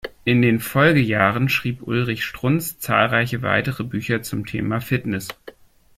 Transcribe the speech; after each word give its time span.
In 0.25 0.41
den 0.41 0.59
Folgejahren 0.59 1.47
schrieb 1.47 1.83
Ulrich 1.83 2.25
Strunz 2.25 2.79
zahlreiche 2.79 3.43
weitere 3.43 3.83
Bücher 3.83 4.23
zum 4.23 4.47
Thema 4.47 4.81
Fitness. 4.81 5.27